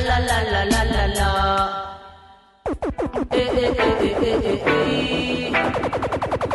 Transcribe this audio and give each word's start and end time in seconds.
la 0.00 0.18
la 0.18 0.38
la 0.42 0.62
la 0.64 0.82
la 0.82 1.04
la 1.06 1.06
la. 1.16 1.86
Eh 3.30 3.48
eh 3.62 3.74
eh 3.78 3.94
eh 4.00 4.14
eh 4.22 4.38
eh 4.50 4.60
eh. 4.66 5.52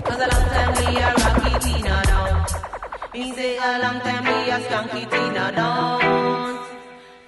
Cause 0.05 0.21
a 0.21 0.27
long 0.31 0.47
time 0.53 0.73
we 0.77 0.85
a 0.97 1.09
rocky 1.21 1.53
Tina 1.63 1.95
down. 2.09 2.45
Me 3.13 3.33
say 3.33 3.57
a 3.57 3.79
long 3.83 3.99
time 4.01 4.23
we 4.25 4.51
a 4.51 4.57
skanky 4.59 5.03
Tina 5.11 5.51
down. 5.55 5.99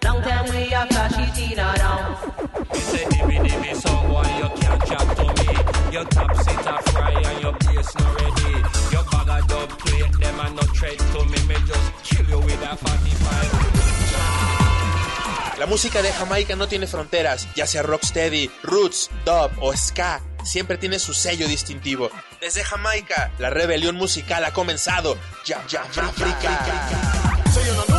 Long 0.03 0.21
time 0.21 0.45
we 0.51 0.73
a 0.73 0.85
flashy 0.87 1.25
Tina 1.35 1.67
down. 1.77 2.17
You 2.73 2.79
say 2.79 3.05
dimmy 3.05 3.37
dimmy 3.45 3.75
song 3.75 4.07
boy 4.07 4.27
you 4.39 4.49
can't 4.61 4.81
chat 4.85 5.07
to 5.17 5.25
me. 5.37 5.49
Your 5.93 6.05
top 6.05 6.35
sit 6.37 6.65
a 6.65 6.75
fry 6.91 7.11
and 7.29 7.41
your 7.41 7.53
bass 7.53 7.89
no 7.97 8.05
ready. 8.17 8.51
Your 8.91 9.03
bag 9.11 9.29
of 9.41 9.47
dub 9.47 9.69
plate 9.79 10.13
them 10.19 10.39
and 10.39 10.55
no 10.55 10.63
tread 10.77 10.97
to 10.99 11.19
me. 11.25 11.39
Me 11.47 11.55
just 11.67 11.87
kill 12.03 12.27
you 12.29 12.39
with 12.39 12.61
a 12.61 12.75
45. 12.77 14.12
La 15.57 15.67
música 15.67 16.01
de 16.01 16.11
Jamaica 16.11 16.55
no 16.55 16.67
tiene 16.67 16.87
fronteras, 16.87 17.47
ya 17.55 17.67
sea 17.67 17.83
rocksteady, 17.83 18.49
roots, 18.63 19.11
dub 19.23 19.51
o 19.61 19.75
ska, 19.77 20.19
siempre 20.43 20.77
tiene 20.77 20.97
su 20.97 21.13
sello 21.13 21.47
distintivo. 21.47 22.09
Desde 22.41 22.63
Jamaica, 22.63 23.31
la 23.37 23.51
rebelión 23.51 23.95
musical 23.95 24.43
ha 24.45 24.51
comenzado. 24.51 25.15
Ya, 25.45 25.63
ya, 25.67 25.83
África. 25.83 26.65
So 27.53 27.61
you 27.61 27.73
know, 27.73 27.93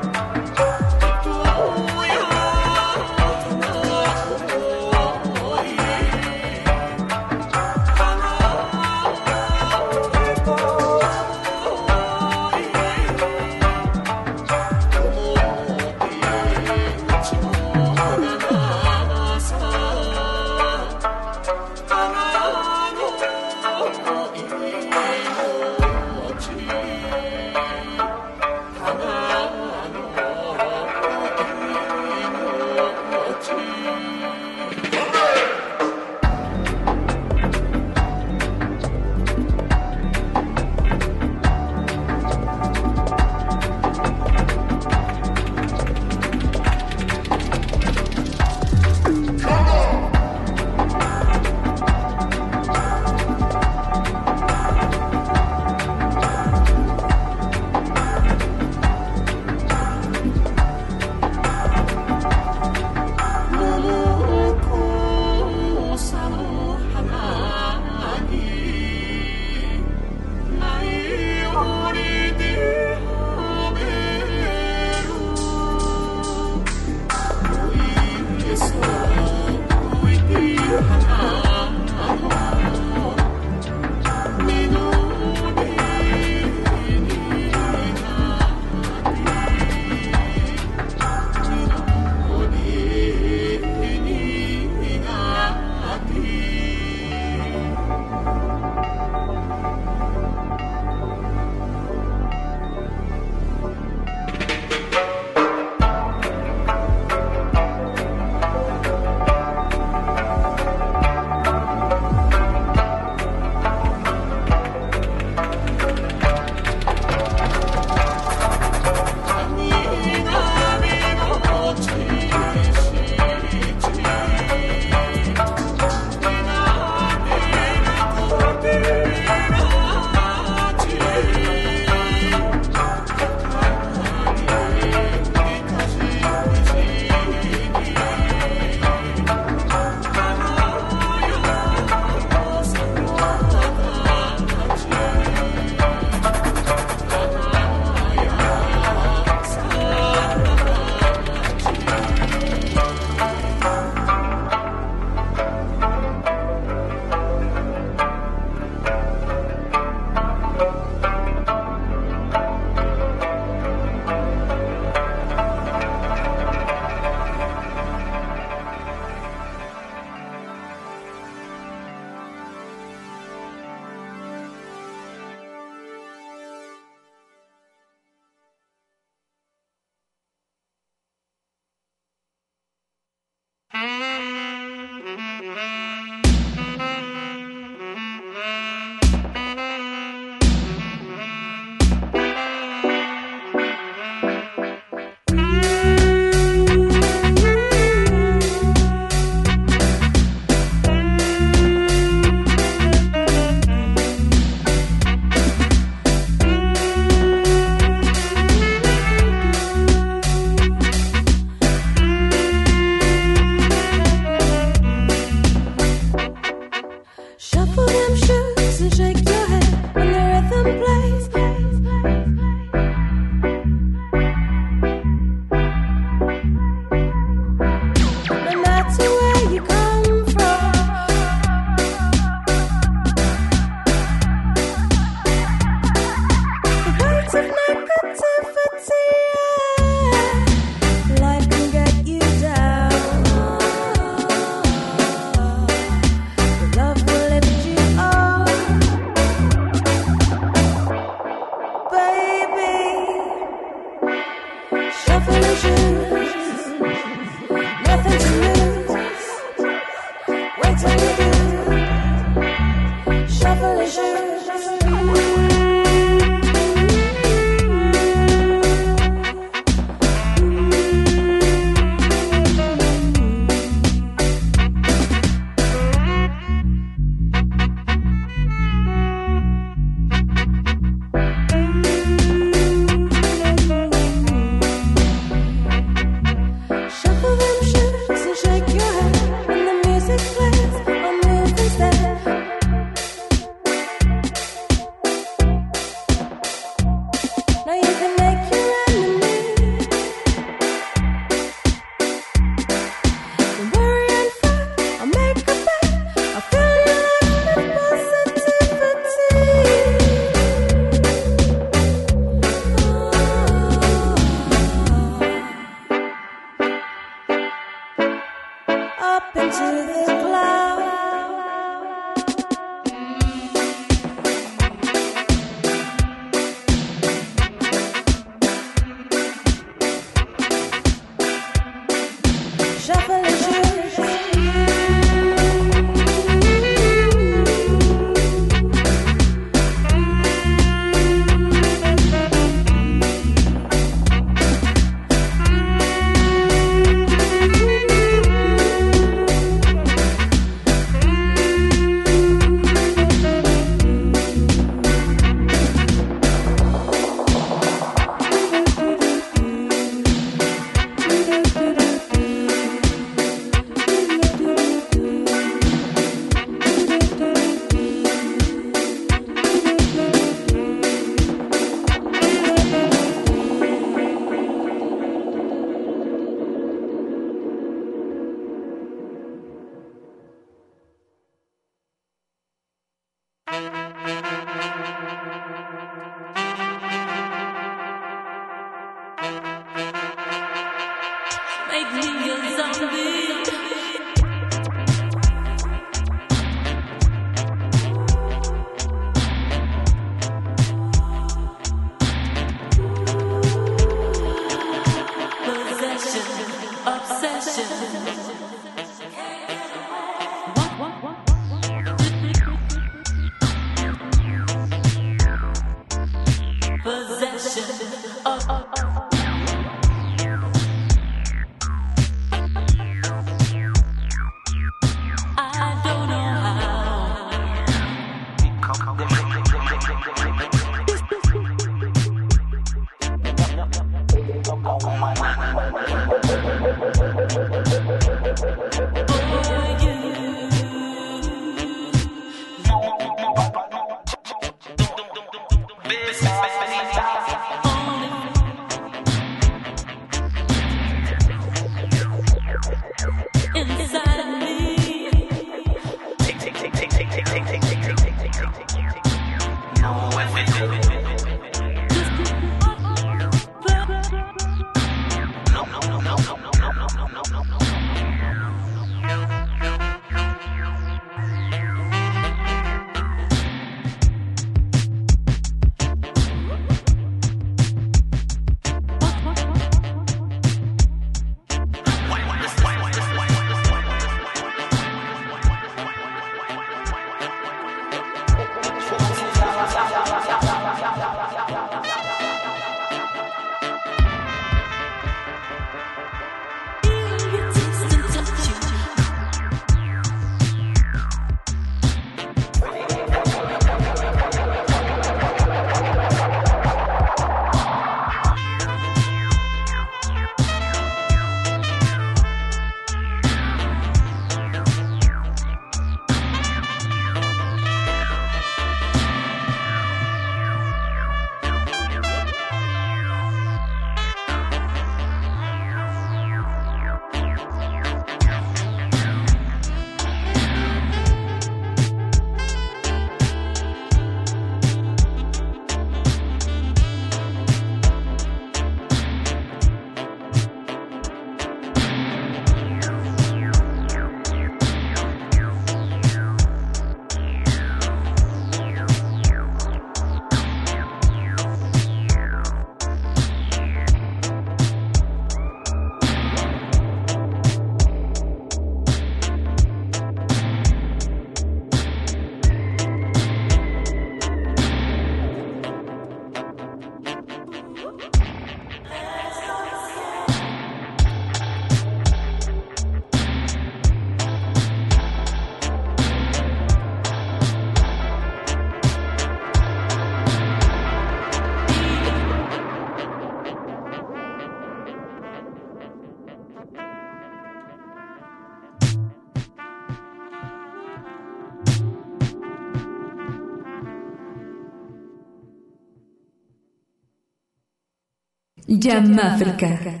جمافلكة 598.78 600.00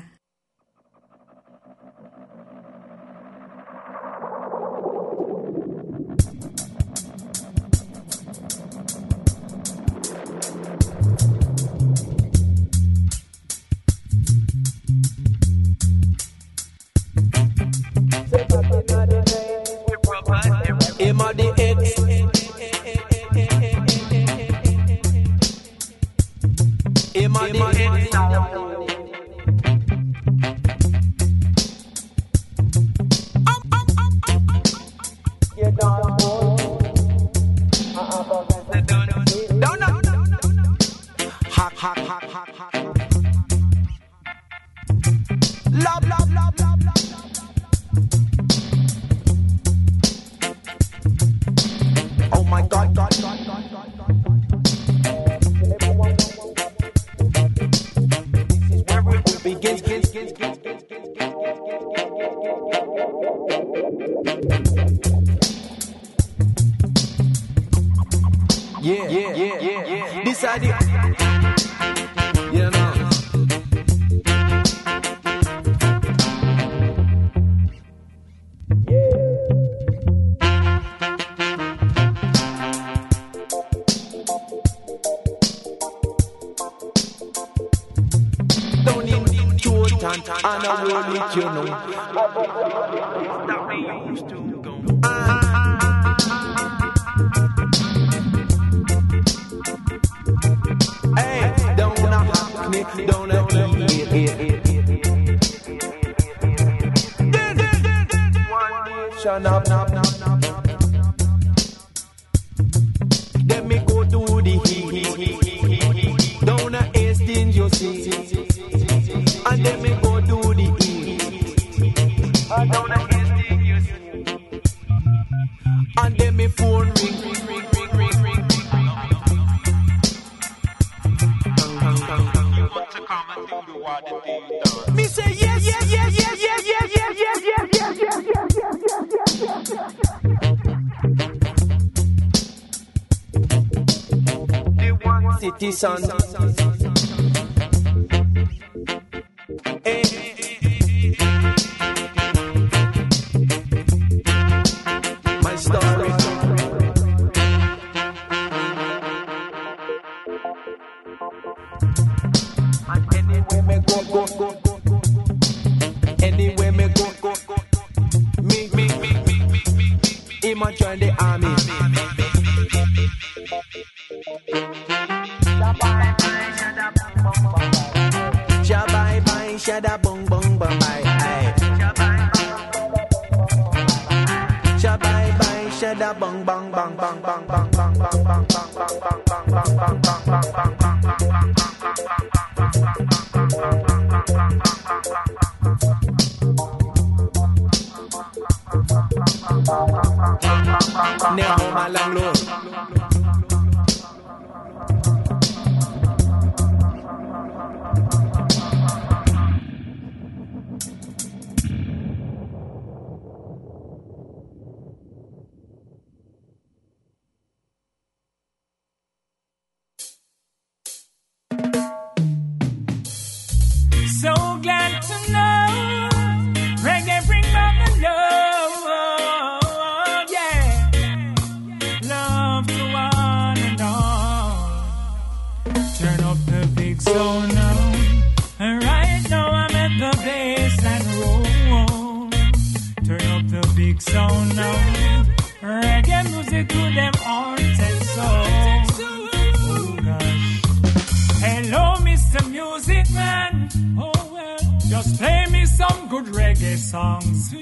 Play 255.16 255.46
me 255.50 255.66
some 255.66 256.08
good 256.08 256.26
reggae 256.26 256.76
songs. 256.76 257.54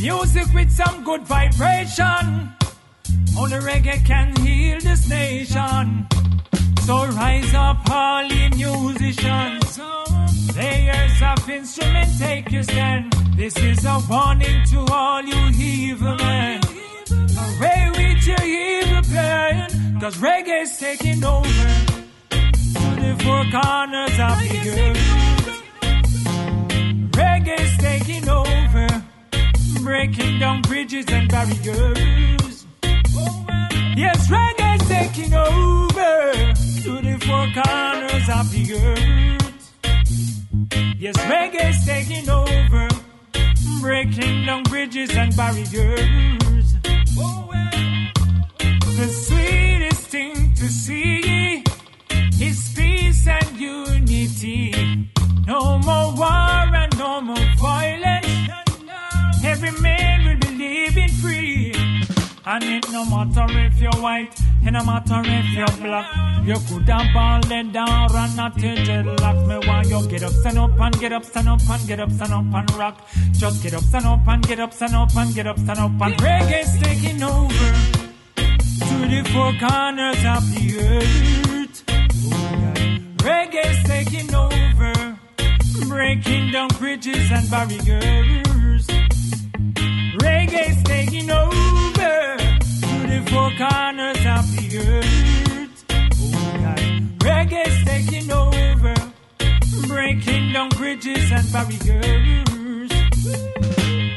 Music 0.00 0.46
with 0.54 0.70
some 0.70 1.02
good 1.04 1.22
vibration. 1.22 2.52
Only 3.36 3.58
reggae 3.58 4.04
can 4.06 4.36
heal 4.36 4.78
this 4.80 5.08
nation. 5.08 6.06
So 6.86 7.06
rise 7.06 7.54
up, 7.54 7.88
all 7.90 8.24
ye 8.24 8.48
musicians. 8.50 9.80
Players 10.52 11.22
of 11.22 11.50
instrument, 11.50 12.10
take 12.18 12.50
your 12.52 12.62
stand. 12.62 13.12
This 13.36 13.56
is 13.56 13.84
a 13.84 13.98
warning 14.08 14.64
to 14.66 14.86
all 14.92 15.22
you 15.22 15.50
evil 15.58 16.14
men. 16.16 16.60
Away 17.10 17.90
with 17.90 18.26
your 18.26 18.44
evil 18.44 19.02
plan, 19.02 19.98
cause 20.00 20.16
reggae's 20.18 20.78
taking 20.78 21.24
over. 21.24 21.48
To 22.30 22.90
the 23.00 23.16
four 23.24 23.44
corners 23.50 24.18
of 24.20 24.38
the 24.42 24.80
earth. 24.80 25.23
breaking 29.84 30.38
down 30.38 30.62
bridges 30.62 31.04
and 31.08 31.28
barriers. 31.28 32.66
Yes, 33.96 34.28
reggae's 34.30 34.88
taking 34.88 35.34
over 35.34 36.54
to 36.84 36.92
the 37.06 37.14
four 37.26 37.46
corners 37.52 38.26
of 38.38 38.50
the 38.50 38.64
earth. 38.82 39.74
Yes, 40.98 41.16
reggae's 41.28 41.84
taking 41.84 42.28
over, 42.30 42.88
breaking 43.82 44.46
down 44.46 44.62
bridges 44.64 45.10
and 45.14 45.36
barriers. 45.36 46.74
The 48.98 49.08
sweetest 49.26 50.08
thing 50.08 50.54
to 50.54 50.66
see 50.68 51.62
is 52.40 52.72
peace 52.74 53.26
and 53.26 53.60
unity. 53.60 55.10
No 55.46 55.78
more 55.78 56.14
war 56.16 56.74
and 56.82 56.98
no 56.98 57.20
more 57.20 57.48
violence. 57.58 58.23
Every 59.54 59.70
man 59.80 60.24
will 60.26 60.40
be 60.40 60.50
living 60.58 61.08
free. 61.22 61.72
And 62.44 62.64
it 62.64 62.90
no 62.90 63.04
matter 63.04 63.46
if 63.60 63.80
you're 63.80 64.02
white, 64.02 64.34
it 64.66 64.72
no 64.72 64.82
matter 64.84 65.22
if 65.24 65.46
you're 65.54 65.76
black. 65.80 66.44
You 66.44 66.56
could 66.68 66.88
have 66.88 67.14
balled 67.14 67.48
down 67.48 68.10
and 68.16 68.36
not 68.36 68.58
till 68.58 68.74
dreadlock. 68.74 69.46
Me 69.46 69.68
why 69.68 69.82
you 69.82 70.08
get 70.08 70.24
up, 70.24 70.32
stand 70.32 70.58
up 70.58 70.80
and 70.80 70.98
get 70.98 71.12
up, 71.12 71.24
stand 71.24 71.48
up 71.48 71.60
and 71.70 71.86
get 71.86 72.00
up, 72.00 72.10
stand 72.10 72.32
up 72.32 72.52
and 72.52 72.74
rock. 72.74 73.06
Just 73.30 73.62
get 73.62 73.74
up, 73.74 73.84
stand 73.84 74.06
up 74.06 74.26
and 74.26 74.42
get 74.42 74.58
up, 74.58 74.72
stand 74.72 74.96
up 74.96 75.14
and 75.16 75.34
get 75.36 75.46
up, 75.46 75.58
stand 75.60 75.78
up 75.78 76.02
and 76.02 76.16
reggae's 76.16 76.76
taking 76.82 77.22
over 77.22 77.70
to 78.88 78.96
the 79.06 79.22
four 79.32 79.52
corners 79.62 80.24
of 80.34 80.42
the 80.50 80.64
earth. 80.82 81.84
Reggae's 83.22 83.84
taking 83.84 84.34
over, 84.34 85.16
breaking 85.86 86.50
down 86.50 86.68
bridges 86.80 87.30
and 87.30 87.48
barriers. 87.48 88.63
Bridges 100.94 101.32
and 101.32 101.52
barriers. 101.52 102.92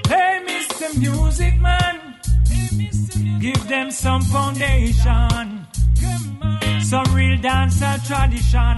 Hey, 0.07 0.41
Mr. 0.45 0.99
Music 0.99 1.59
Man, 1.59 2.15
give 3.39 3.67
them 3.67 3.91
some 3.91 4.21
foundation, 4.21 5.65
some 6.81 7.05
real 7.15 7.37
dancer 7.41 7.97
tradition. 8.05 8.77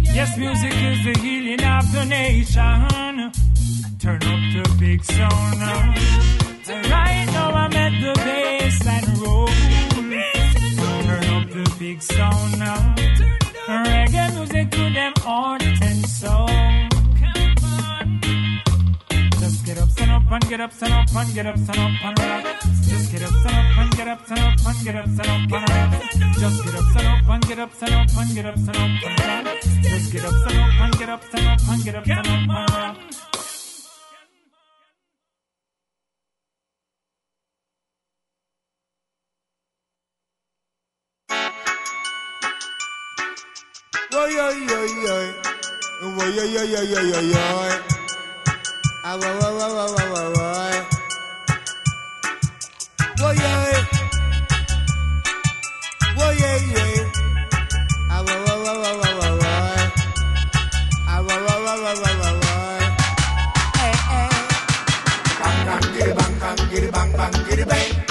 Yes, 0.00 0.36
music 0.38 0.72
is 0.72 1.04
the 1.04 1.20
healing 1.20 1.62
of 1.62 1.92
the 1.92 2.04
nation. 2.06 3.32
Turn 3.98 4.22
up 4.22 4.42
the 4.54 4.76
big 4.78 5.04
sound. 5.04 5.60
Right 6.68 7.26
now 7.32 7.50
I'm 7.50 7.72
at 7.72 7.92
the 8.00 8.12
bass 8.24 8.86
and 8.86 9.18
roll. 9.18 9.46
Turn 11.04 11.24
up 11.34 11.50
the 11.50 11.76
big 11.78 12.02
sound. 12.02 12.62
Reggae 13.68 14.34
music 14.34 14.70
to 14.70 14.90
them 14.90 15.12
heart 15.18 15.62
and 15.62 16.08
soul. 16.08 16.95
Up, 20.16 20.26
up 20.26 20.32
and 20.32 20.48
get 20.48 20.60
up, 20.60 20.72
stand 20.72 20.92
up 20.92 21.14
and 21.14 21.34
get 21.34 21.46
up, 21.46 21.58
stand 21.58 21.78
up 21.78 22.04
and 22.04 22.18
rock. 22.18 22.60
Just 22.62 23.12
get 23.12 23.22
up, 23.22 23.30
stand 23.30 23.56
up 23.56 23.78
and 23.78 23.96
get 23.96 24.08
up, 24.08 24.26
stand 24.26 24.40
up 24.40 24.66
and 24.66 24.84
get 24.84 24.96
up, 24.96 25.08
stand 25.08 25.28
up 25.28 25.52
and 25.52 25.68
rock. 25.68 26.02
Just 26.38 26.64
get 26.64 26.74
up, 26.74 26.84
stand 26.90 27.06
up 27.06 27.28
and 27.28 27.46
get 27.46 27.58
up, 27.58 27.74
stand 27.74 27.94
up 27.94 28.16
and 28.16 28.34
get 28.34 28.46
up, 28.46 28.58
stand 28.58 28.76
up 28.76 28.84
and 29.06 29.46
rock. 29.46 29.60
Just 29.82 30.12
get 30.12 30.24
up, 30.24 30.34
stand 30.34 30.58
up 30.58 30.80
and 30.80 30.98
get 30.98 31.08
up, 31.08 31.24
stand 31.24 31.46
up 31.46 31.68
and 31.68 31.84
get 31.84 31.94
up, 31.94 32.04
stand 32.04 32.26
up 32.26 32.28
and 32.28 32.70
rock. 32.70 32.96
Woy, 44.12 44.32
oy, 44.32 44.58
oy, 44.72 44.92
oy. 45.12 45.28
Woy, 46.16 46.38
oy, 46.38 46.56
oy, 46.56 46.76
oy, 46.76 46.96
oy, 46.96 47.12
oy, 47.12 47.34
oy. 47.34 47.95
Ah, 49.08 49.14
woy, 49.20 49.32
woy, 49.38 49.52
woy, 49.58 49.70
woy, 49.76 49.88
woy, 49.94 50.08
woy, 50.14 50.28
woy. 50.36 50.76
Woy, 53.20 53.38
oy. 53.54 53.74
Woy, 56.18 56.38
oy, 56.50 56.64
oy. 56.82 56.94
Ah, 58.10 58.20
woy, 58.26 58.38
woy, 58.46 58.58
woy, 58.64 58.76
woy, 58.82 58.94
woy, 59.02 59.12
woy, 59.20 59.34
woy. 59.42 59.82
Ah, 61.06 61.22
woy, 61.22 61.38
woy, 61.46 61.58
woy, 61.66 61.78
woy, 61.84 62.14
woy, 62.22 62.34
woy. 62.42 62.84
Eh, 63.86 63.96
eh. 64.18 64.28
Bang, 65.40 65.60
bang, 65.66 65.86
giddy, 65.94 66.12
bang, 66.18 66.34
bang, 66.42 66.60
giddy, 66.70 66.88
bang, 66.90 67.10
bang, 67.16 67.34
giddy, 67.46 67.64
bang. 67.64 68.05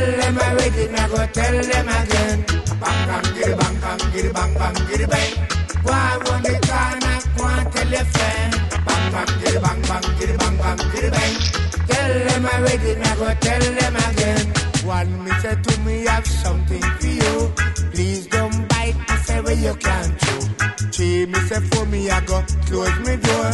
Tell 0.00 0.16
them 0.16 0.38
I 0.40 0.54
ready, 0.54 0.88
now 0.92 1.08
go 1.08 1.26
tell 1.26 1.62
them 1.62 1.88
again. 2.00 2.44
Bang, 2.80 3.00
bang, 3.08 3.34
giddy, 3.34 3.54
bang, 3.60 3.80
bang, 3.82 4.12
giddy, 4.12 4.32
bang, 4.32 4.54
bang, 4.54 4.74
giddy, 4.88 5.06
bang. 5.12 5.32
Go 5.84 5.92
on 5.92 6.40
the 6.42 6.54
corner, 6.68 7.16
go 7.36 7.44
and 7.44 7.72
tell 7.74 7.88
your 7.96 8.04
friend. 8.14 8.52
Bang, 8.86 9.12
bang, 9.12 9.30
giddy, 9.40 9.58
bang, 9.60 9.82
bang, 9.82 10.04
giddy, 10.18 10.36
bang, 10.40 10.56
bang, 10.56 10.78
giddy, 10.92 11.10
bang. 11.10 11.34
Tell 11.90 12.12
them 12.28 12.46
I 12.46 12.60
ready, 12.62 12.94
now 12.96 13.14
go 13.16 13.34
tell 13.44 13.60
them 13.60 13.96
again. 14.08 14.44
One 14.88 15.24
me 15.24 15.32
say 15.42 15.54
to 15.60 15.80
me, 15.82 16.06
I've 16.06 16.26
something 16.26 16.80
for 16.80 17.06
you. 17.06 17.52
Please 17.92 18.26
don't 18.28 18.68
bite 18.70 18.96
me, 18.96 19.16
say 19.24 19.40
where 19.42 19.52
you 19.52 19.74
can't 19.74 20.18
chew. 20.18 20.40
Three 20.96 21.26
me 21.26 21.40
say 21.40 21.60
for 21.60 21.84
me, 21.84 22.08
I 22.08 22.20
go 22.24 22.42
close 22.64 22.98
me 23.00 23.16
door. 23.16 23.50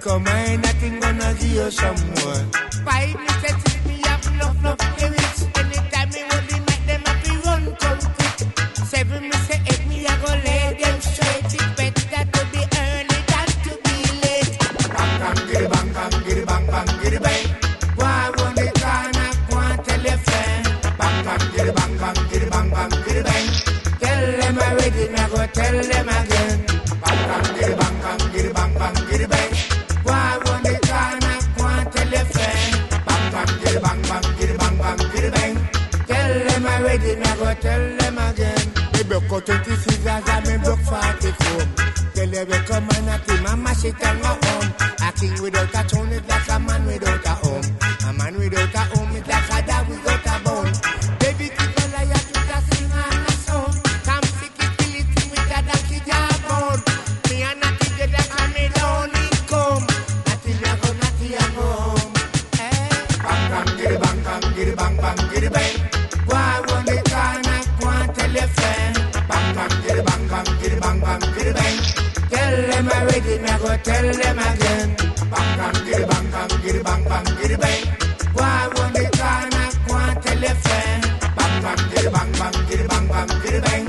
Come 0.00 0.28
on, 0.28 0.60
nothing 0.62 1.00
gonna 1.00 1.34
give 1.34 1.50
you 1.52 1.70
some 1.72 1.96
more. 2.14 2.42
Five 2.86 3.18
me 3.18 3.28
say 3.42 3.54
to 3.58 3.88
me, 3.88 4.00
have 4.04 4.26
enough, 4.28 4.58
enough 4.60 5.19
them 25.06 25.14
I 25.16 25.28
go 25.28 25.46
tell 25.46 25.76
them 25.90 26.08
again. 26.08 26.58
Bang 27.00 27.20
bang 27.28 27.46
giddy 27.56 27.74
bang 27.80 27.96
bang 28.02 28.32
giddy 28.32 28.52
bang 28.52 28.72
bang 28.74 28.96
giddy 29.08 29.26
bang. 29.26 29.52
Go 30.04 30.12
on 30.12 30.62
the 30.62 30.72
corner, 30.88 31.36
go 31.56 31.64
and 31.66 31.92
tell 31.92 32.08
your 32.08 32.24
friend. 32.32 32.72
Bang 33.06 33.26
bang 33.32 33.52
giddy 33.60 33.80
bang 33.80 34.02
bang 34.02 34.26
giddy 34.38 34.54
bang 34.58 34.76
bang 34.78 35.00
giddy 35.12 35.30
bang. 35.30 35.54
Tell 36.06 36.32
them 36.46 36.66
I 36.66 36.82
ready, 36.82 37.16
now 37.16 37.36
go 37.36 37.54
tell 37.54 37.84
them 37.98 38.18
again. 38.18 38.64
Me 38.94 39.02
broke 39.04 39.32
out 39.32 39.46
20 39.46 39.70
scissors 39.82 40.28
and 40.28 40.46
me 40.48 40.56
broke 40.64 40.80
40 40.80 41.32
comb. 41.40 41.68
Tell 42.14 42.28
them 42.28 42.46
we 42.48 42.58
come 42.68 42.88
and 42.96 43.08
a 43.08 43.16
team 43.24 43.46
and 43.46 43.62
mash 43.62 43.84
it 43.84 44.02
and 44.02 44.20
go 44.22 44.28
home. 44.28 44.68
A 45.06 45.12
king 45.12 45.42
without 45.42 45.74
a 45.74 45.88
throne 45.88 46.08
is 46.12 46.26
like 46.28 46.48
a 46.48 46.58
tell 73.84 74.08
them 74.22 74.38
again. 74.38 74.88
Bang 75.30 75.50
bang 75.58 75.76
giddy 75.86 76.04
bang 76.10 76.26
bang 76.30 76.52
giddy 76.62 76.82
bang 76.82 77.04
bang 77.04 77.26
giddy 77.38 77.56
bang. 77.56 77.82
Go 78.34 78.44
on 78.82 78.92
the 78.92 79.04
corner, 79.18 79.68
go 79.86 79.94
and 79.96 80.22
tell 80.22 80.40
your 80.46 80.56
friend. 80.64 81.02
Bang 81.36 81.56
bang 81.64 81.82
giddy 81.90 82.10
bang 82.14 82.32
bang 82.40 82.56
giddy 82.68 82.86
bang 82.88 83.06
bang 83.08 83.30
giddy 83.42 83.60
bang. 83.66 83.84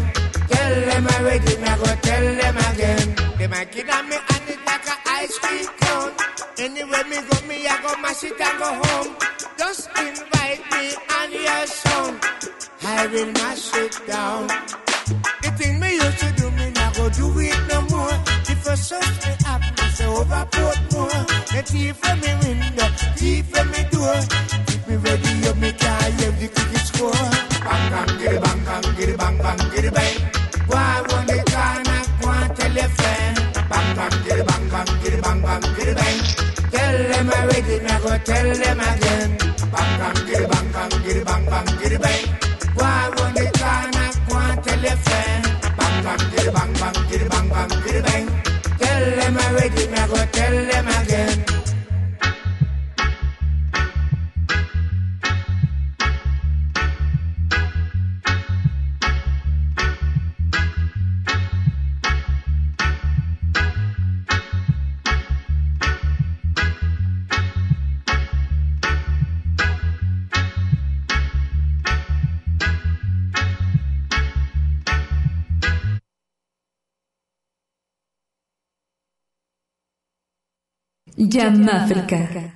Tell 0.52 0.74
them 0.88 1.08
I 1.10 1.24
ready, 1.24 1.58
now 1.62 1.78
go 1.78 1.96
tell 2.08 2.26
them 2.42 2.58
again. 2.70 3.16
They 3.38 3.48
might 3.48 3.72
kid 3.72 3.90
on 3.90 4.10
me 4.10 4.18
and 4.34 4.50
it 4.50 4.60
like 4.66 4.88
a 4.88 4.96
ice 5.08 5.38
cream 5.40 5.68
cone. 5.82 6.14
Anywhere 6.58 7.06
me 7.06 7.18
go, 7.30 7.48
me 7.48 7.68
I 7.68 7.82
go 7.82 8.02
mash 8.02 8.24
it 8.24 8.40
and 8.40 8.60
go 8.60 8.70
home. 8.84 9.16
Just 9.58 9.90
invite 9.98 10.62
me 10.72 10.86
and 11.18 11.34
your 11.34 11.68
son. 11.68 12.20
I 12.84 13.08
will 13.08 13.32
mash 13.32 13.74
it 13.76 14.08
down. 14.08 14.81
court 20.54 20.80
more. 20.94 21.22
The 21.52 21.62
tea 21.66 21.92
from 21.92 22.20
me 22.22 22.32
window, 22.44 22.90
tea 23.18 23.42
from 23.42 23.68
me 23.72 23.82
door. 23.92 24.20
Keep 24.68 24.88
me 24.88 24.96
ready 24.96 25.48
up, 25.50 25.58
me 25.58 25.72
carry 25.74 26.30
the 26.40 26.48
cricket 26.54 26.86
score. 26.90 27.26
Bang, 27.66 27.86
bang, 27.92 28.12
giddy, 28.20 28.38
bang, 28.40 28.60
bang, 28.66 28.96
giddy, 28.98 29.16
bang, 29.18 29.38
bang, 29.38 29.62
giddy, 29.72 29.90
bang. 29.90 30.16
Why 30.68 31.04
won't 31.08 31.28
they 31.28 31.42
can 31.52 31.88
I 31.88 32.00
go 32.22 32.30
and 32.30 32.56
tell 32.56 32.78
a 32.78 32.88
friend? 32.98 33.36
Bang, 33.72 33.90
bang, 33.98 34.16
giddy, 34.26 34.44
bang, 34.50 34.66
bang, 34.72 34.90
giddy, 35.04 35.22
bang, 35.22 35.42
bang, 35.42 35.64
giddy, 35.76 35.94
bang. 36.00 36.20
Tell 36.72 36.98
them 37.12 37.30
I 37.32 37.46
ready, 37.48 37.76
now 37.84 38.00
go 38.00 38.18
tell 38.30 38.50
them 38.64 38.80
again. 38.80 39.30
Bang, 39.74 39.92
bang, 40.00 40.18
giddy, 40.28 40.46
bang, 40.52 40.68
bang, 40.72 40.92
giddy, 41.04 41.24
bang, 41.24 41.46
bang, 41.52 41.68
giddy, 41.82 41.98
bang. 41.98 42.24
Why 42.76 43.10
won't 43.16 43.36
they 43.36 43.50
can 43.60 43.96
I 43.96 44.08
go 44.28 44.36
and 44.38 44.64
tell 44.64 44.86
a 44.86 44.94
friend? 45.06 45.44
Bang, 45.78 45.98
bang, 46.06 46.24
giddy, 46.32 46.52
bang, 46.56 46.74
bang, 46.80 46.98
giddy, 47.10 47.26
bang, 47.30 47.48
bang, 47.50 47.70
giddy, 47.84 48.02
bang. 48.02 48.26
Tell 48.80 49.06
them 49.20 49.38
I 49.38 49.54
ready, 49.54 49.88
tell 50.32 50.66
them 50.66 51.01
Sun 81.32 82.52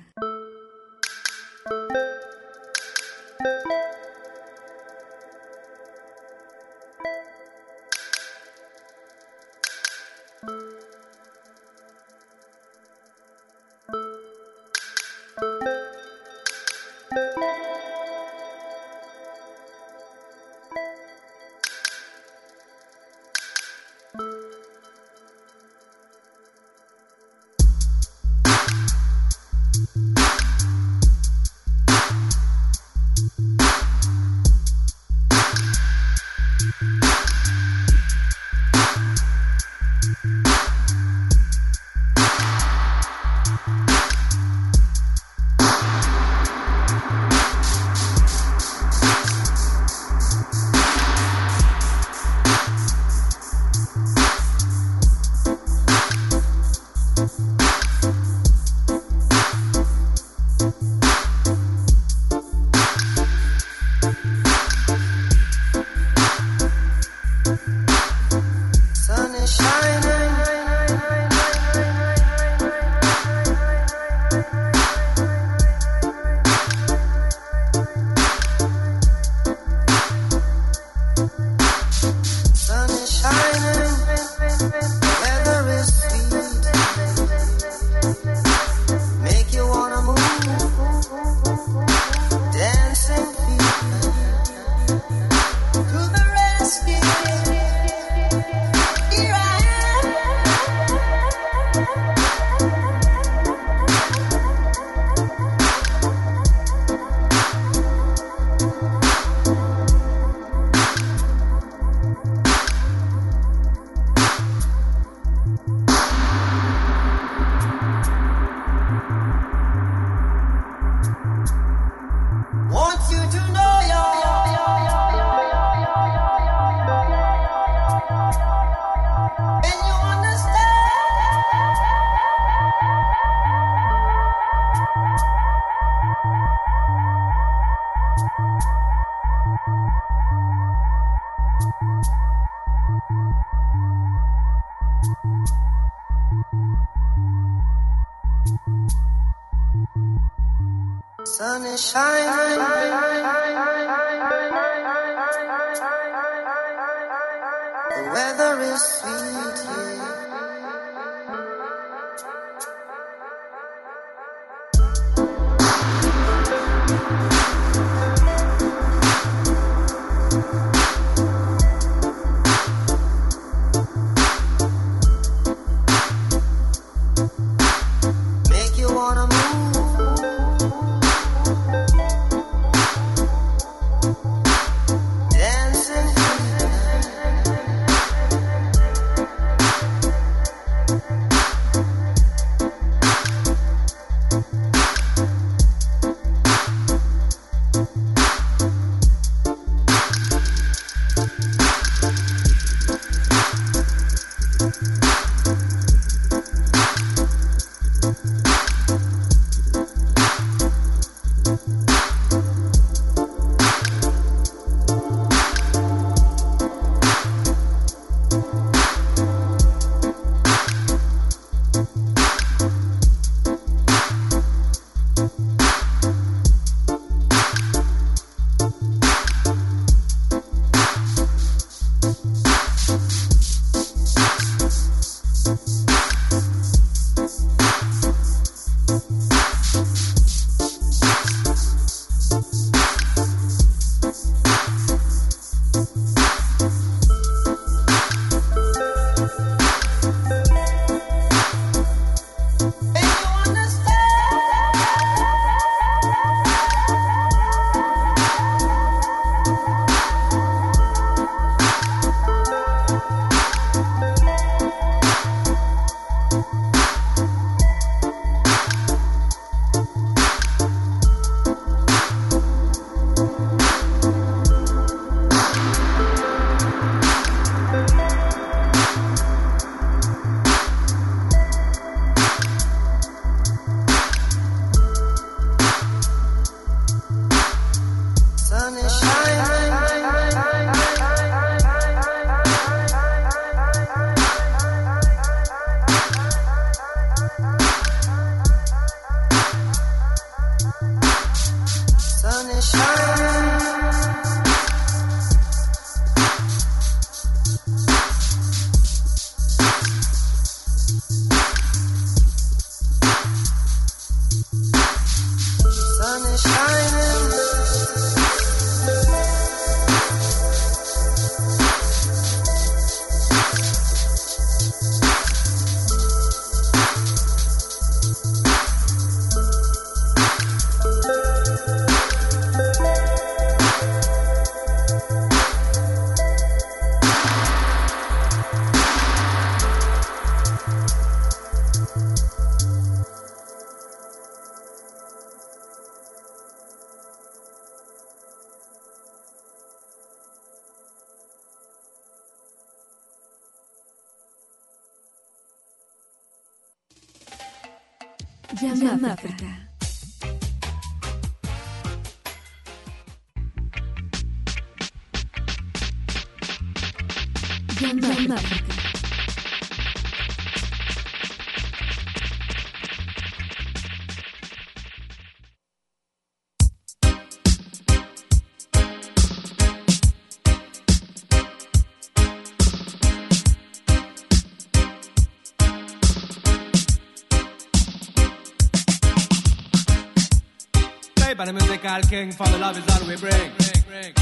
musical 391.96 392.10
king, 392.10 392.32
for 392.32 392.46
the 392.48 392.58
love 392.58 392.78
is 392.78 392.84
all 392.94 393.08
we 393.08 393.16
bring. 393.16 393.52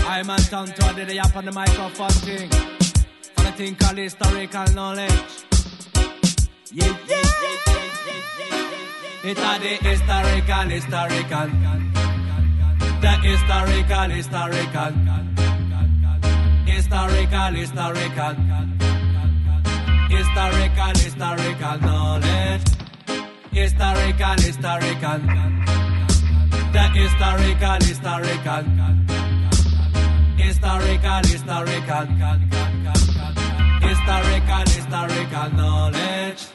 I'm 0.06 0.30
on 0.30 0.38
town 0.38 0.66
to 0.66 0.94
the 0.94 1.04
day 1.06 1.18
up 1.18 1.34
on 1.36 1.44
the 1.44 1.52
microphone 1.52 2.10
thing. 2.10 2.48
For 2.50 3.44
the 3.44 3.52
thing 3.52 3.74
called 3.76 3.98
historical 3.98 4.66
knowledge. 4.74 5.12
Yeah, 6.72 6.96
yeah, 7.08 7.22
It's 9.24 9.40
the 9.40 9.72
historical, 9.88 10.68
historical. 10.70 11.48
The 13.00 13.12
historical, 13.22 14.10
historical. 14.10 14.92
Historical, 16.66 17.52
historical. 17.54 18.34
Historical, 20.10 20.94
historical 21.04 21.78
knowledge. 21.80 22.62
Historical, 23.52 24.34
historical. 24.34 25.83
The 26.74 26.88
historical, 26.88 27.78
historical. 27.86 28.64
Historical, 30.36 31.22
historical. 31.22 32.08
Historical, 33.80 34.64
historical 34.74 35.50
knowledge. 35.52 36.53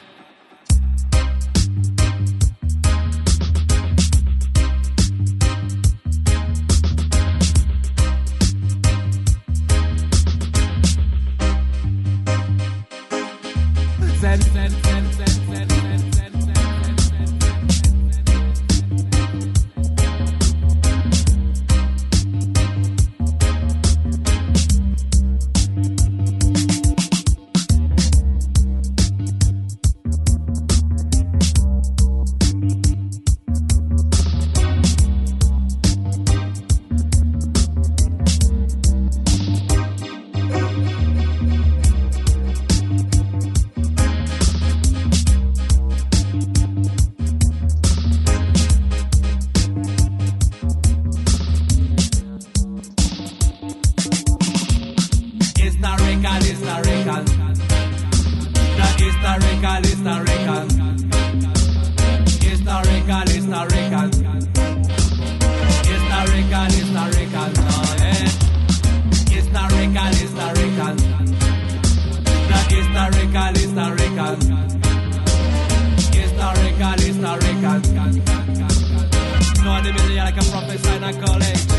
Like 80.30 80.46
a 80.46 80.50
professor 80.50 80.96
in 80.96 81.04
a 81.04 81.12
college. 81.26 81.69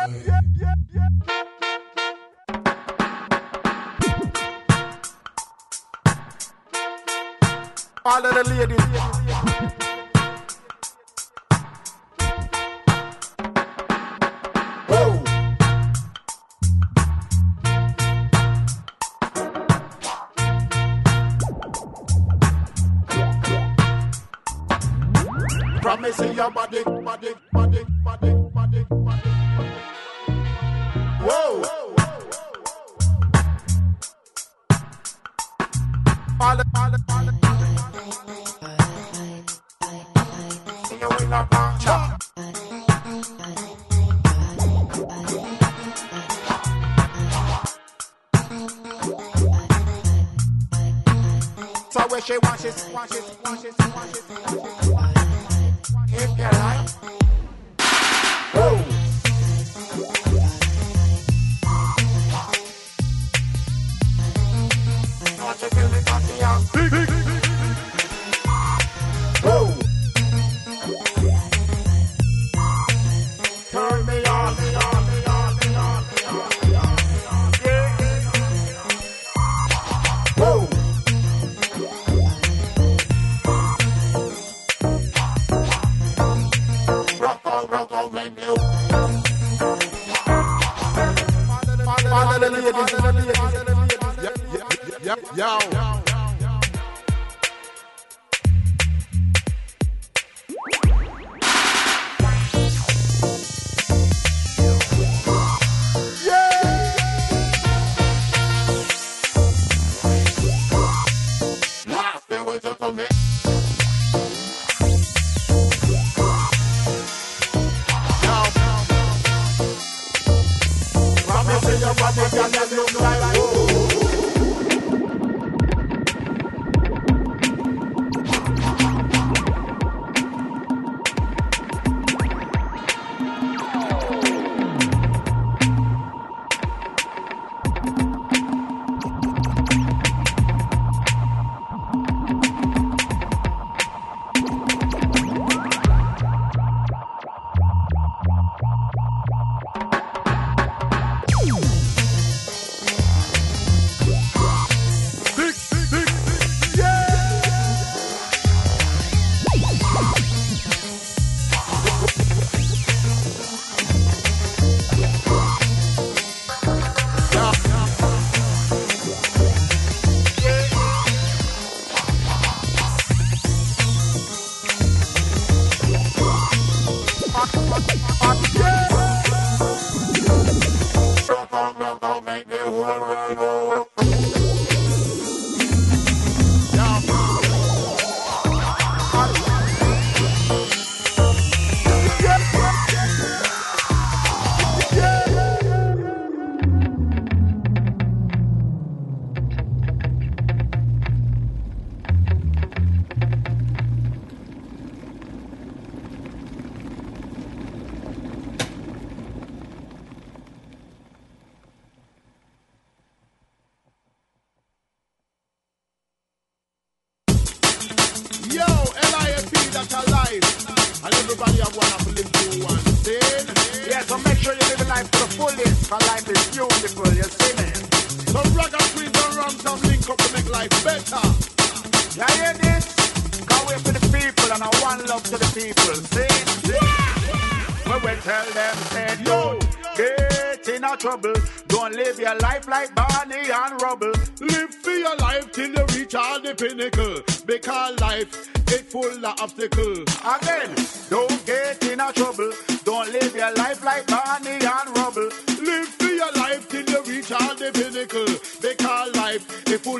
All 0.00 0.06
of 8.24 8.34
the 8.34 8.44
ladies. 8.48 8.80
Whoa. 14.88 15.20
Promising 25.82 26.32
your 26.34 26.50
body 26.50 26.79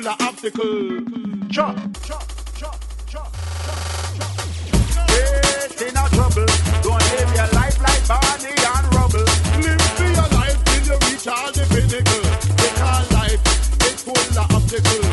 full 0.01 0.11
of 0.11 0.21
obstacle. 0.21 1.01
Chop, 1.49 1.75
chop, 2.03 2.23
chop, 2.55 2.79
chop, 3.07 3.31
chop, 3.65 3.81
chop. 4.15 5.07
Get 5.07 5.81
in 5.81 5.97
a 5.97 6.09
trouble. 6.09 6.45
Don't 6.81 7.03
live 7.11 7.35
your 7.35 7.47
life 7.59 7.79
like 7.81 8.07
Barney 8.07 8.55
and 8.55 8.95
Rubble. 8.95 9.25
Live 9.61 9.81
for 9.81 10.03
your 10.03 10.29
life 10.39 10.63
till 10.65 10.85
you 10.85 10.97
reach 11.07 11.27
all 11.27 11.51
the 11.51 11.65
pinnacle. 11.69 12.23
Because 12.57 13.11
life 13.11 13.41
is 13.85 14.03
full 14.03 14.15
of 14.15 14.55
obstacles. 14.55 15.10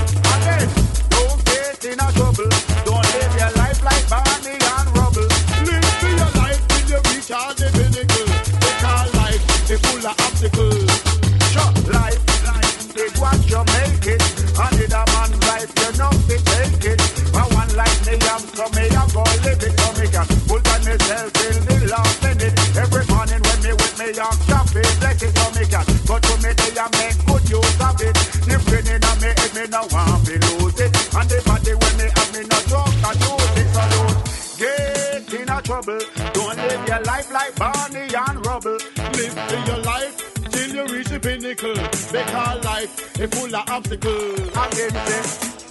your 36.89 37.01
life 37.03 37.31
like 37.31 37.55
Barney 37.57 38.09
and 38.15 38.47
Rubble. 38.47 38.79
Live 39.13 39.67
your 39.67 39.79
life 39.85 40.35
till 40.51 40.75
you 40.75 40.87
reach 40.87 41.09
the 41.09 41.21
pinnacle. 41.21 41.75
Because 41.75 42.65
life 42.65 43.21
is 43.21 43.31
full 43.31 43.55
of 43.55 43.69
obstacles. 43.69 44.41
Again, 44.57 44.95
then, 44.95 45.25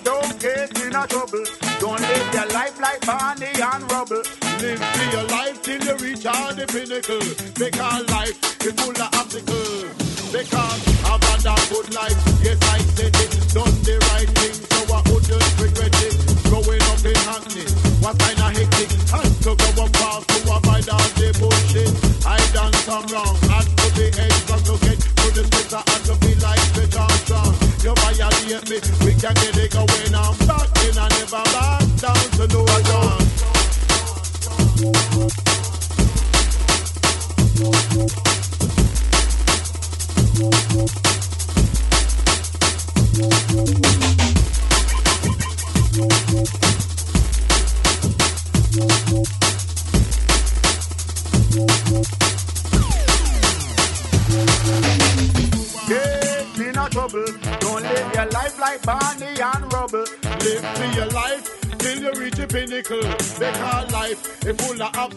don't 0.03 0.39
get 0.39 0.79
in 0.79 0.95
a 0.95 1.07
trouble. 1.07 1.43
Don't 1.79 1.99
live 1.99 2.33
your 2.33 2.47
life 2.53 2.79
like 2.79 3.03
Barney 3.05 3.47
and 3.47 3.91
Rubble. 3.91 4.21
Live 4.61 4.81
your 5.11 5.23
life 5.23 5.61
till 5.63 5.83
you 5.83 5.95
reach 5.97 6.25
all 6.27 6.53
the 6.53 6.67
pinnacle. 6.67 7.25
Because 7.57 8.09
life 8.09 8.56
I 22.89 23.01
done 23.05 23.46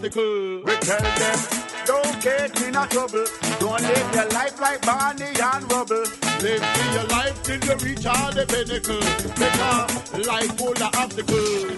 obstacles. 0.00 0.64
We 0.64 0.76
tell 0.80 1.02
them, 1.02 1.38
don't 1.84 2.22
get 2.22 2.62
in 2.62 2.76
a 2.76 2.86
trouble. 2.86 3.24
Don't 3.58 3.82
live 3.82 4.14
your 4.14 4.28
life 4.28 4.60
like 4.60 4.80
Barney 4.86 5.24
and 5.24 5.72
Rubble. 5.72 6.04
Live 6.40 6.64
to 6.74 6.84
your 6.94 7.06
life 7.08 7.42
till 7.42 7.60
you 7.60 7.76
reach 7.84 8.06
all 8.06 8.32
the 8.32 8.46
pinnacle. 8.48 9.00
Because 9.36 10.26
life 10.26 10.56
full 10.56 10.72
of 10.72 10.94
obstacles. 10.96 11.76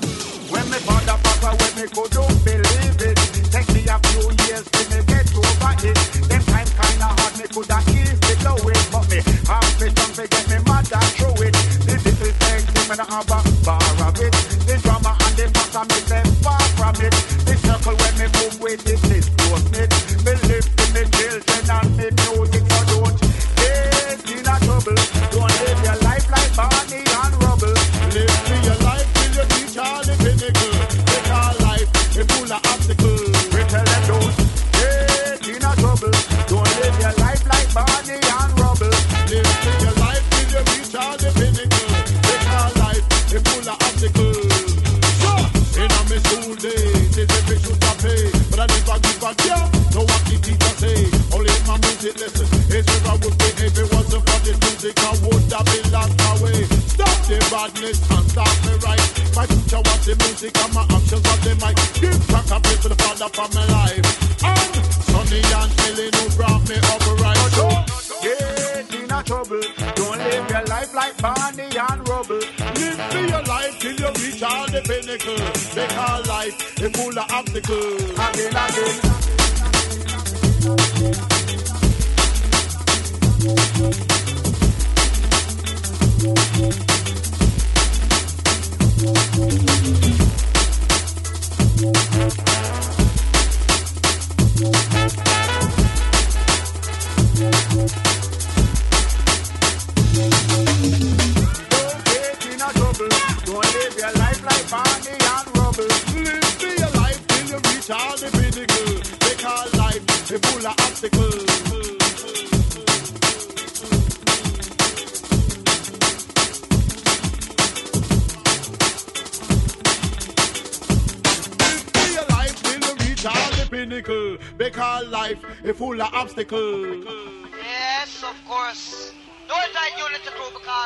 When 0.51 0.71
me 0.71 0.79
father 0.87 1.19
papa, 1.23 1.57
when 1.59 1.73
me 1.83 1.89
could 1.91 2.11
don't 2.11 2.45
believe 2.45 3.03
it. 3.03 3.19
Take 3.51 3.69
me 3.75 3.83
a 3.91 3.99
few 3.99 4.31
years 4.47 4.65
till 4.71 4.89
me 4.93 5.03
get 5.07 5.27
over 5.35 5.75
it. 5.83 5.99
Them 6.29 6.43
time 6.47 6.71
kinda 6.79 7.09
hard, 7.19 7.39
me 7.39 7.47
coulda 7.51 7.83
blow 8.43 8.57
it, 8.71 8.89
but 8.93 9.09
me 9.11 9.19
have 9.51 9.81
me 9.81 9.89
to 9.91 10.27
get 10.29 10.49
me 10.49 10.59
mother 10.67 11.03
through 11.17 11.47
it. 11.47 11.55
This 11.87 12.07
is 12.07 12.19
the 12.19 12.31
thing, 12.39 12.65
me 12.75 12.83
me 12.89 13.05
have 13.09 13.31
a 13.31 13.52
music 60.43 60.65
and 60.65 60.75
my 60.75 60.83
actions 60.83 61.23
was 61.23 61.41
the 61.41 61.55
mic. 61.63 61.77
Give 62.01 62.29
back 62.29 62.51
a 62.51 62.61
place 62.61 62.83
to 62.83 62.89
the 62.89 62.97
father 62.97 63.29
for 63.31 63.49
my 63.55 63.65
life. 63.67 64.43
And 64.43 64.75
Sonny 65.07 65.39
and 65.39 65.73
Ellen 65.87 66.13
who 66.19 66.25
brought 66.37 66.63
me 66.69 66.77
up 66.77 67.03
right. 67.23 67.37
So, 67.55 67.69
Get 68.23 68.95
in 68.95 69.11
a 69.11 69.23
trouble. 69.23 69.63
Don't 69.95 70.19
live 70.19 70.51
your 70.51 70.65
life 70.65 70.95
like 70.95 71.17
Barney 71.23 71.71
and 71.79 72.09
Rubble. 72.09 72.43
Live 72.75 73.03
to 73.11 73.21
your 73.21 73.43
life 73.45 73.79
till 73.79 73.95
you 73.95 74.11
reach 74.19 74.43
all 74.43 74.67
the 74.67 74.83
pinnacle. 74.83 75.43
Because 75.75 76.27
life 76.29 76.81
is 76.81 76.91
full 76.91 77.19
of 77.19 77.31
obstacles. 77.31 78.03
Again, 78.03 78.57
again. 78.57 79.42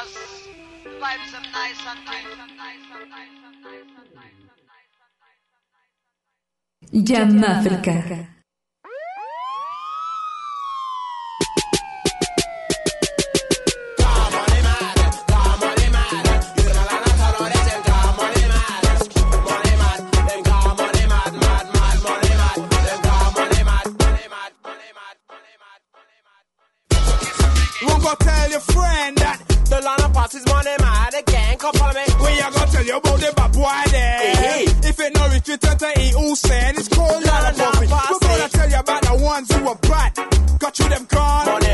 Because 0.04 0.48
vibes 1.00 1.34
are. 8.10 8.35
Again. 31.68 31.80
Come 31.80 31.80
follow 31.80 31.94
me. 31.94 32.34
We 32.34 32.40
are 32.40 32.50
gonna 32.50 32.70
tell 32.70 32.84
you 32.84 32.96
about 32.96 33.20
the 33.20 33.32
bad 33.36 33.52
boy 33.52 33.90
there. 33.90 34.18
Hey, 34.18 34.34
hey. 34.34 34.88
If 34.88 35.00
it 35.00 35.14
no 35.14 35.28
retreat 35.28 35.60
to 35.60 36.00
eat 36.00 36.14
who 36.14 36.36
saying 36.36 36.74
it's 36.76 36.88
called 36.88 37.24
Line 37.24 37.24
line 37.24 37.54
of 37.54 37.60
of 37.60 37.80
We're 37.80 37.88
gonna 37.88 38.48
tell 38.48 38.70
you 38.70 38.78
about 38.78 39.02
the 39.02 39.24
ones 39.24 39.52
who 39.52 39.68
are 39.68 39.76
bad. 39.76 40.58
Got 40.58 40.78
you 40.78 40.88
them 40.88 41.06
gone. 41.10 41.65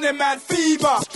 Money 0.00 0.12
mad 0.12 0.42
fever. 0.42 1.15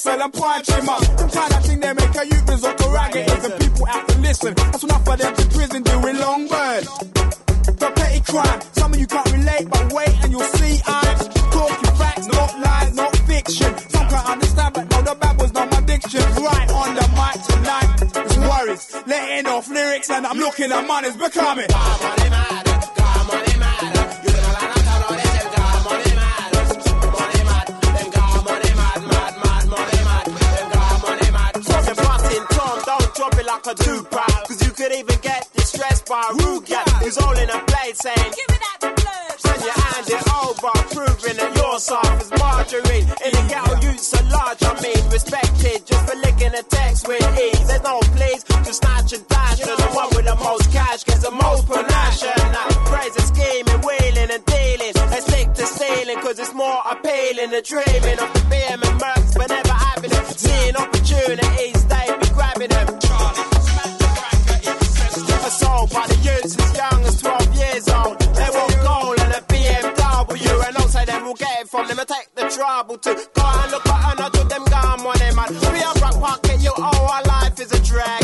seul 0.00 0.22
un 0.22 0.30
point 0.30 0.58
de 0.60 0.64
schéma 0.64 1.09
say 71.00 71.12
them 71.12 71.24
will 71.24 71.34
get 71.34 71.60
it 71.60 71.68
from 71.68 71.86
them. 71.88 71.98
I 72.00 72.04
take 72.04 72.34
the 72.34 72.48
trouble 72.48 72.98
to 72.98 73.14
go 73.34 73.42
and 73.44 73.72
look 73.72 73.86
at 73.86 74.18
another 74.18 74.44
them 74.44 74.64
gone 74.64 75.02
money, 75.02 75.34
man. 75.34 75.48
We 75.50 75.80
a 75.80 75.92
rock 76.00 76.20
pocket, 76.20 76.60
you 76.60 76.72
all 76.76 77.10
our 77.10 77.22
life 77.24 77.60
is 77.60 77.72
a 77.72 77.82
drag. 77.82 78.19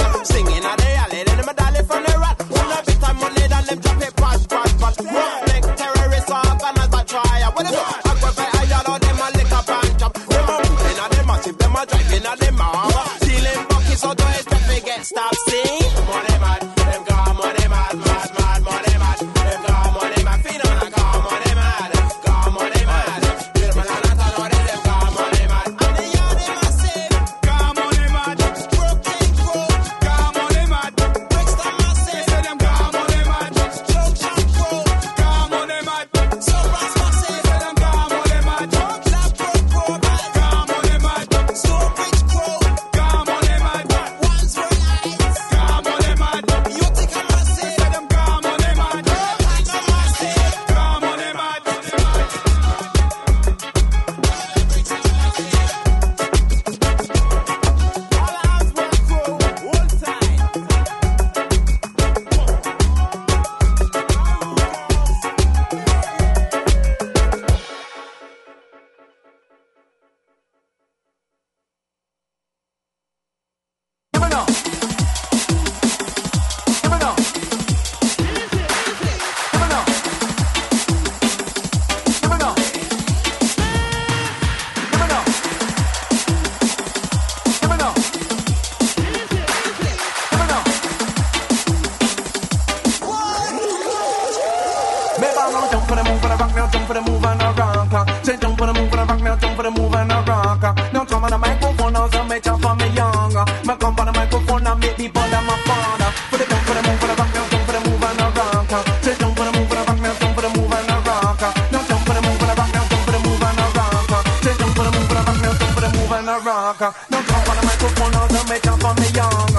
jump 95.87 95.99
for 95.99 96.05
the 96.05 96.11
move 96.11 96.21
for 96.21 96.29
the 96.29 96.37
rock 96.37 96.55
now, 96.55 96.67
jump 96.71 96.87
for 96.87 96.95
the 96.95 97.01
move 97.01 97.25
and 97.25 97.43
a 97.43 97.53
rock. 97.55 98.25
Say 98.25 98.37
jump 98.37 98.59
for 98.59 98.67
the 98.67 98.75
move 98.75 98.91
for 98.91 98.97
the 98.97 99.05
rock 99.05 99.23
now, 99.23 99.37
jump 99.37 99.57
for 99.57 99.63
the 99.63 99.71
move 99.71 99.95
and 99.95 100.13
a 100.13 100.19
rock. 100.27 100.63
Now 100.93 101.05
come 101.05 101.25
on 101.25 101.31
the 101.31 101.39
microphone, 101.39 101.93
now 101.93 102.09
some 102.11 102.29
make 102.29 102.47
up 102.47 102.61
for 102.61 102.75
me 102.75 102.89
younger. 102.91 103.45
My 103.65 103.77
come 103.77 103.99
on 103.99 104.07
the 104.07 104.13
microphone, 104.13 104.65
now 104.65 104.75
make 104.75 104.97
people 104.97 105.23
that 105.23 105.45
my 105.47 105.57
father. 105.67 106.11
For 106.31 106.39
the 106.39 106.47
jump 106.47 106.63
for 106.67 106.75
the 106.75 106.83
move 106.83 106.99
for 106.99 107.07
the 107.07 107.15
rock 107.15 107.31
now, 107.35 107.47
jump 107.51 107.63
for 107.67 107.73
the 107.73 107.81
move 107.87 108.03
and 108.03 108.21
a 108.21 108.27
rock. 108.35 108.71
Say 109.03 109.15
jump 109.15 109.37
for 109.37 109.45
the 109.47 109.53
move 109.55 109.69
for 109.69 109.77
the 109.77 109.83
rock 109.87 110.01
now, 110.03 110.15
jump 110.19 110.35
for 110.35 110.43
the 110.43 110.51
move 110.59 110.75
and 110.75 110.91
a 110.91 110.97
rock. 111.07 111.43
Now 111.71 111.83
jump 111.87 112.03
for 112.03 112.15
the 112.15 112.23
move 112.27 112.43
and 112.43 112.51
the 112.51 112.55
rock 112.57 112.71
now, 112.75 112.85
jump 112.91 113.03
for 113.07 113.13
the 113.15 113.21
move 113.23 113.45
and 113.47 113.61
a 113.63 113.67
rock. 113.79 114.27
Say 114.43 114.55
jump 114.59 114.73
for 114.75 114.85
the 114.87 114.91
move 114.91 115.07
for 115.07 115.15
the 115.15 115.23
rock 115.23 115.39
now, 115.39 115.55
jump 115.55 115.71
for 115.71 115.83
the 115.87 115.91
move 115.95 116.13
and 116.19 116.31
a 116.31 116.37
rock. 116.43 116.81
Now 116.83 117.23
come 117.23 117.47
on 117.47 117.55
the 117.55 117.63
microphone, 117.63 118.11
now 118.11 118.27
some 118.35 118.49
make 118.51 118.67
up 118.67 118.77
for 118.83 118.93
me 118.99 119.07
younger. 119.15 119.56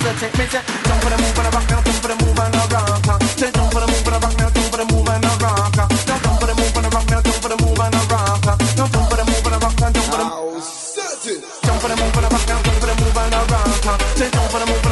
Say, 0.00 0.08
don't 0.08 0.18
hesitate. 0.18 0.38
Me 0.38 0.46
say, 0.46 0.62
jump 0.84 1.02
for 1.02 1.10
the 1.10 1.16
move 1.18 1.38
and 1.38 1.46
a 1.46 1.50
rock, 1.50 1.66
now 1.70 1.82
jump 1.82 1.98
for 2.00 2.08
the 2.08 2.16
move 2.24 2.38
and 2.38 2.54
a 2.54 2.62
rock. 2.72 3.22
Say, 3.36 3.50
jump 3.52 3.72
for 3.72 3.80
the 3.80 3.86
move 3.86 4.06
and 4.06 4.16
a 4.16 4.20
rock, 4.20 4.36
now 4.38 4.50
jump 4.50 4.66
for 4.70 4.78
the 4.78 4.86
move 4.90 5.08
and 5.08 5.24
a 5.24 5.30
rock. 5.40 5.76
Now 5.76 5.88
jump 5.88 6.40
for 6.40 6.46
the 6.46 6.54
move 6.54 6.76
and 6.76 6.86
a 6.86 6.90
rock, 6.90 7.06
now 7.10 7.20
jump 7.20 7.38
for 7.40 7.48
the 7.48 7.56
move 7.60 7.80
and 7.80 7.94
a 7.94 8.02
rock. 8.10 8.44
Now 8.44 8.56
jump 8.76 8.92
for 8.92 9.16
the 9.16 9.24
move 9.24 9.46
and 9.46 9.54
a 9.54 9.58
rock, 9.60 9.76
now 9.80 9.90
jump 9.90 10.06
for 10.10 10.18
the 10.18 10.26
Jump 11.60 11.78
for 11.80 11.88
the 11.88 11.96
move 11.96 12.16
and 12.16 12.24
a 12.24 12.28
rock, 12.30 12.44
now 12.48 12.62
jump 12.62 12.78
for 12.80 12.86
the 12.86 12.94
move 13.00 13.18
and 13.20 13.34
a 13.34 13.40
rock. 13.50 14.00
Say 14.16 14.30
jump 14.30 14.50
for 14.50 14.58
the 14.60 14.66
move 14.66 14.89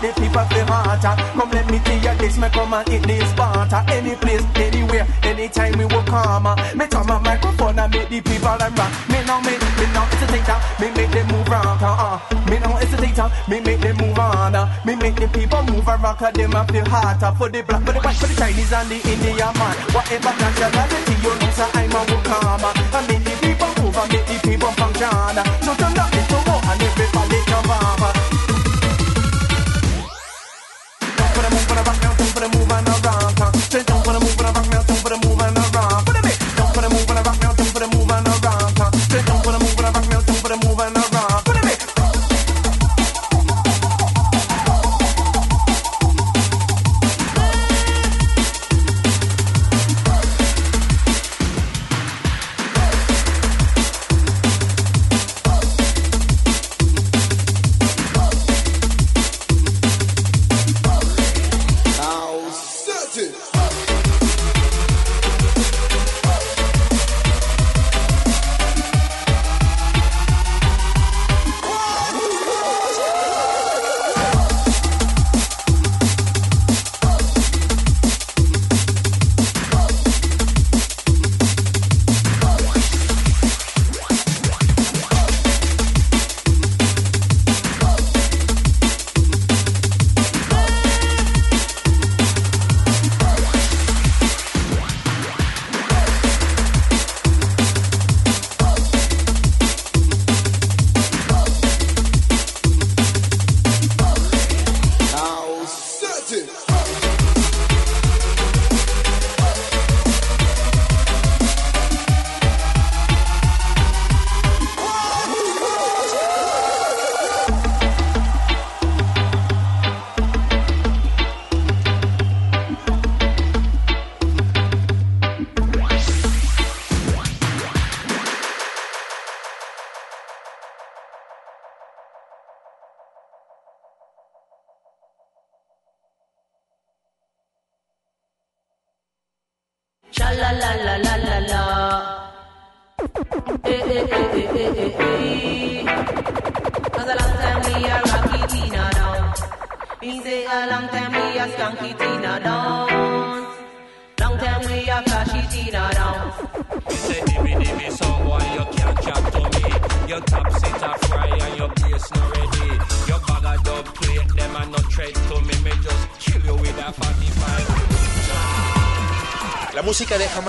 and 0.00 0.14
the 0.14 0.20
people 0.20 0.44
feel 0.44 0.66
harder. 0.66 1.14
Come 1.36 1.50
let 1.50 1.70
me 1.70 1.78
tell 1.80 2.00
you 2.00 2.18
this, 2.18 2.38
me 2.38 2.48
come 2.48 2.74
and 2.74 2.88
hit 2.88 3.02
this 3.04 3.32
part. 3.34 3.72
Any 3.88 4.14
place, 4.16 4.44
anywhere, 4.56 5.06
anytime 5.22 5.78
we 5.78 5.84
will 5.84 6.04
come. 6.04 6.48
Me 6.76 6.86
turn 6.86 7.06
my 7.06 7.18
microphone 7.18 7.78
and 7.78 7.92
make 7.92 8.08
the 8.08 8.20
people 8.20 8.56
them 8.56 8.74
rock. 8.74 8.92
Me 9.08 9.20
now 9.24 9.40
me, 9.40 9.52
me 9.52 9.86
now 9.92 10.04
hesitate, 10.08 10.48
uh, 10.48 10.60
me 10.80 10.88
make 10.96 11.10
them 11.10 11.26
move 11.28 11.48
round. 11.48 11.82
Uh, 11.82 12.20
uh. 12.20 12.50
Me 12.50 12.58
now 12.58 12.76
hesitate, 12.76 13.18
uh, 13.18 13.28
me 13.48 13.60
make 13.60 13.80
them 13.80 13.96
move 13.96 14.18
on. 14.18 14.54
Uh. 14.54 14.66
Me 14.84 14.96
make 14.96 15.16
the 15.16 15.28
people 15.28 15.62
move 15.64 15.86
and 15.86 16.02
rock, 16.02 16.22
uh, 16.22 16.30
them 16.30 16.54
a 16.54 16.64
feel 16.66 16.86
harder. 16.88 17.32
For 17.36 17.48
the 17.48 17.62
black, 17.62 17.84
for 17.84 17.92
the 17.92 18.00
white, 18.00 18.16
for 18.16 18.26
the 18.26 18.34
Chinese 18.34 18.72
and 18.72 18.88
the 18.88 18.98
Indian 19.04 19.52
man. 19.58 19.74
Whatever 19.92 20.32
nationality 20.40 21.14
you 21.20 21.34
so 21.52 21.66
I'm 21.74 21.92
a 21.92 22.00
uh. 22.00 22.96
And 22.96 23.06
make 23.08 23.24
the 23.24 23.34
people 23.40 23.72
move 23.82 23.96
and 23.96 24.12
make 24.12 24.26
the 24.26 24.36
people 24.48 24.72
function. 24.72 25.08
uh. 25.08 25.44
So 25.60 25.74
turn 25.74 25.98
up 25.98 26.09